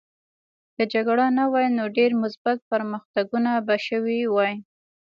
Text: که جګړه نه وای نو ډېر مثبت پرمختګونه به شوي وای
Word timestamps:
که 0.75 0.83
جګړه 0.93 1.25
نه 1.37 1.45
وای 1.51 1.67
نو 1.77 1.83
ډېر 1.97 2.11
مثبت 2.23 2.57
پرمختګونه 2.71 3.51
به 3.67 3.75
شوي 3.87 4.19
وای 4.35 4.53